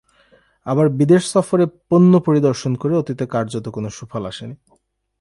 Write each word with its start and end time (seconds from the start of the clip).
আবার 0.65 0.87
বিদেশ 0.89 1.23
সফরে 1.33 1.65
পণ্য 1.89 2.13
পরিদর্শন 2.19 2.71
করে 2.75 2.93
অতীতে 2.97 3.25
কার্যত 3.25 3.65
কোনো 3.69 3.89
সুফল 3.89 4.23
আসেনি। 4.25 4.55